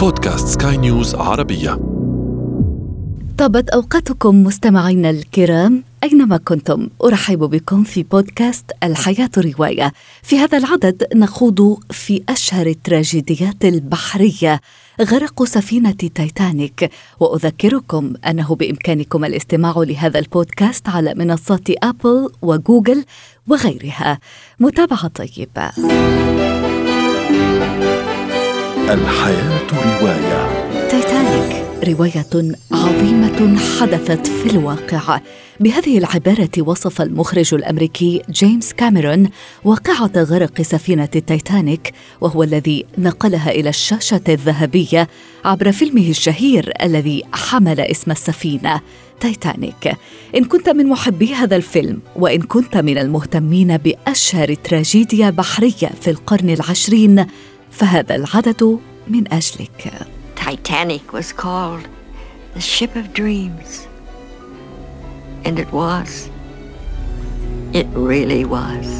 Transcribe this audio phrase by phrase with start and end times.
[0.00, 1.80] بودكاست سكاي نيوز عربية.
[3.38, 6.88] طابت أوقاتكم مستمعينا الكرام أينما كنتم.
[7.04, 9.92] أرحب بكم في بودكاست الحياة رواية.
[10.22, 14.60] في هذا العدد نخوض في أشهر التراجيديات البحرية
[15.00, 16.90] غرق سفينة تايتانيك.
[17.20, 23.04] وأذكركم أنه بإمكانكم الاستماع لهذا البودكاست على منصات أبل وجوجل
[23.48, 24.18] وغيرها.
[24.60, 25.70] متابعة طيبة.
[28.90, 30.68] الحياة رواية.
[30.88, 35.20] تايتانيك رواية عظيمة حدثت في الواقع.
[35.60, 39.28] بهذه العبارة وصف المخرج الأمريكي جيمس كاميرون
[39.64, 45.08] واقعة غرق سفينة التايتانيك وهو الذي نقلها إلى الشاشة الذهبية
[45.44, 48.80] عبر فيلمه الشهير الذي حمل اسم السفينة
[49.20, 49.96] تايتانيك.
[50.36, 56.50] إن كنت من محبي هذا الفيلم وإن كنت من المهتمين بأشهر تراجيديا بحرية في القرن
[56.50, 57.26] العشرين
[57.79, 61.87] فهذا العدد من أجلك Titanic was called
[62.53, 63.87] the ship of dreams.
[65.43, 66.29] And it was.
[67.73, 68.98] It really was.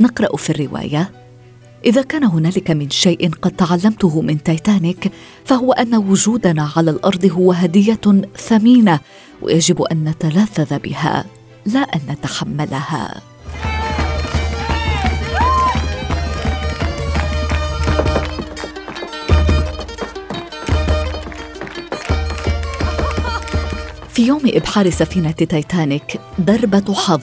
[0.00, 1.10] نقرأ في الرواية
[1.84, 5.12] إذا كان هنالك من شيء قد تعلمته من تايتانيك
[5.44, 8.00] فهو أن وجودنا على الأرض هو هدية
[8.36, 9.00] ثمينة
[9.42, 11.24] ويجب أن نتلذذ بها.
[11.66, 13.22] لا أن نتحملها.
[24.08, 27.22] في يوم إبحار سفينة تايتانيك ضربة حظ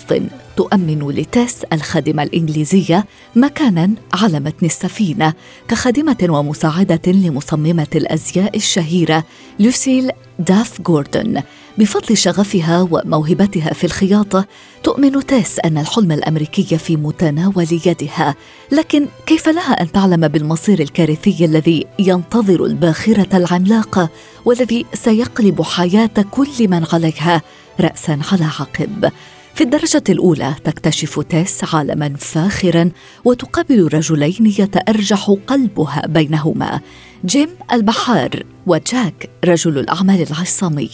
[0.58, 3.06] تؤمن لتيس الخادمة الإنجليزية
[3.36, 5.34] مكانا على متن السفينة
[5.68, 9.24] كخادمة ومساعدة لمصممة الأزياء الشهيرة
[9.60, 11.42] لوسيل داف جوردون
[11.78, 14.45] بفضل شغفها وموهبتها في الخياطة
[14.84, 18.35] تؤمن تيس أن الحلم الأمريكي في متناول يدها
[18.72, 24.09] لكن كيف لها أن تعلم بالمصير الكارثي الذي ينتظر الباخرة العملاقة
[24.45, 27.41] والذي سيقلب حياة كل من عليها
[27.79, 29.12] رأسا على عقب؟
[29.56, 32.91] في الدرجة الأولى تكتشف تيس عالما فاخرا
[33.25, 36.81] وتقابل رجلين يتأرجح قلبها بينهما.
[37.25, 40.90] جيم البحار وجاك رجل الأعمال العصامي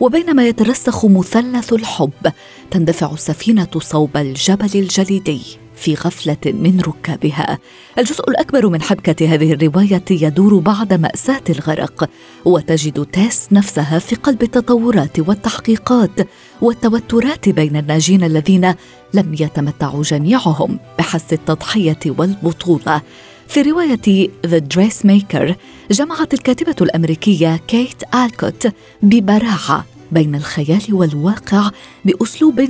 [0.00, 2.32] وبينما يترسخ مثلث الحب
[2.70, 5.63] تندفع السفينة صوب الجبل الجليدي.
[5.84, 7.58] في غفلة من ركابها.
[7.98, 12.10] الجزء الأكبر من حبكة هذه الرواية يدور بعد مأساة الغرق
[12.44, 16.28] وتجد تيس نفسها في قلب التطورات والتحقيقات
[16.62, 18.74] والتوترات بين الناجين الذين
[19.14, 23.02] لم يتمتعوا جميعهم بحس التضحية والبطولة.
[23.48, 25.54] في رواية The Dressmaker
[25.90, 28.68] جمعت الكاتبة الأمريكية كيت آلكوت
[29.02, 31.70] ببراعة بين الخيال والواقع
[32.04, 32.60] بأسلوب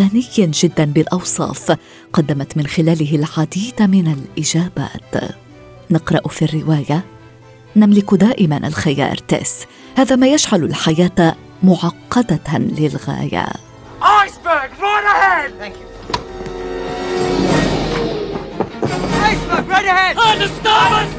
[0.00, 1.76] غني جدا بالأوصاف
[2.12, 5.34] قدمت من خلاله العديد من الإجابات
[5.90, 7.04] نقرأ في الرواية
[7.76, 9.66] نملك دائما الخيار تيس
[9.96, 13.46] هذا ما يجعل الحياة معقدة للغاية
[14.02, 15.50] Iceberg, right ahead!
[15.62, 15.86] Thank you.
[19.30, 20.16] Iceberg, right ahead!
[20.18, 20.94] Understand!
[20.94, 21.11] Understand!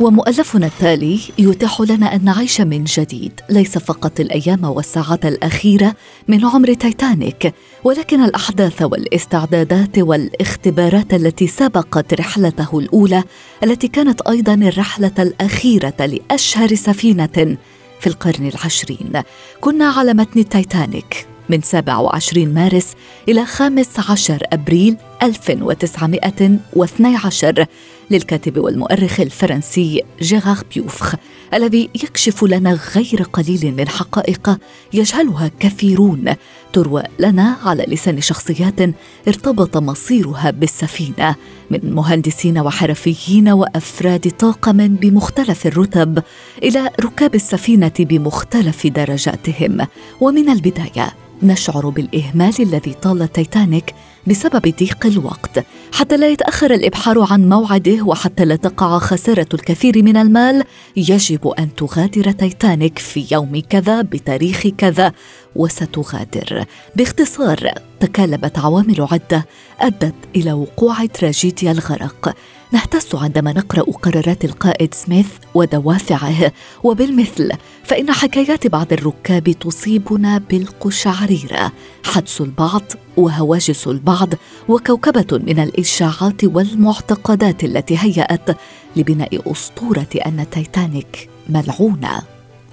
[0.00, 5.94] ومؤلفنا التالي يتيح لنا أن نعيش من جديد ليس فقط الأيام والساعات الأخيرة
[6.28, 7.54] من عمر تايتانيك
[7.84, 13.22] ولكن الأحداث والاستعدادات والاختبارات التي سبقت رحلته الأولى
[13.64, 17.56] التي كانت أيضا الرحلة الأخيرة لأشهر سفينة
[18.00, 19.12] في القرن العشرين.
[19.60, 22.94] كنا على متن التايتانيك من 27 مارس
[23.28, 27.66] إلى 15 أبريل 1912
[28.10, 31.14] للكاتب والمؤرخ الفرنسي جيغار بيوفخ
[31.54, 34.58] الذي يكشف لنا غير قليل من حقائق
[34.92, 36.34] يجهلها كثيرون
[36.72, 38.80] تروى لنا على لسان شخصيات
[39.28, 41.34] ارتبط مصيرها بالسفينة
[41.70, 46.22] من مهندسين وحرفيين وأفراد طاقم بمختلف الرتب
[46.62, 49.86] إلى ركاب السفينة بمختلف درجاتهم.
[50.20, 51.12] ومن البداية
[51.42, 53.94] نشعر بالإهمال الذي طال التيتانيك
[54.26, 55.64] بسبب ضيق الوقت.
[55.92, 60.64] حتى لا يتأخر الإبحار عن موعده وحتى لا تقع خسارة الكثير من المال
[60.96, 65.12] يجب أن تغادر تيتانيك في يوم كذا بتاريخ كذا
[65.56, 66.64] وستغادر.
[66.96, 69.46] باختصار تكالبت عوامل عدة
[69.80, 72.34] أدت إلى وقوع تراجيديا الغرق.
[72.72, 76.52] نهتز عندما نقرأ قرارات القائد سميث ودوافعه.
[76.84, 77.50] وبالمثل
[77.84, 81.72] فإن حكايات بعض الركاب تصيبنا بالقشعريرة.
[82.04, 82.82] حدس البعض
[83.18, 84.28] وهواجس البعض
[84.68, 88.50] وكوكبة من الإشاعات والمعتقدات التي هيأت
[88.96, 92.22] لبناء أسطورة أن تايتانيك ملعونة.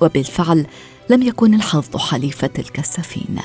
[0.02, 0.66] وبالفعل
[1.10, 3.44] لم يكن الحظ حليف تلك السفينة.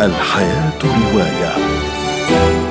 [0.00, 2.67] الحياة رواية.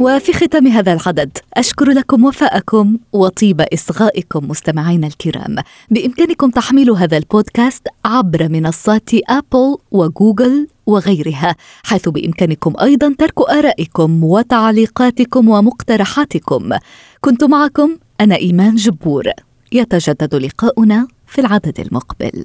[0.00, 5.56] وفي ختام هذا العدد أشكر لكم وفاءكم وطيب إصغائكم مستمعينا الكرام.
[5.90, 15.48] بإمكانكم تحميل هذا البودكاست عبر منصات أبل وجوجل وغيرها حيث بإمكانكم أيضا ترك آرائكم وتعليقاتكم
[15.48, 16.70] ومقترحاتكم.
[17.20, 19.24] كنت معكم أنا إيمان جبور.
[19.72, 22.44] يتجدد لقاؤنا في العدد المقبل.